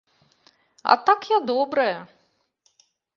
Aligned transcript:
А 0.93 0.95
так 1.09 1.27
я 1.35 1.39
добрая! 1.51 1.99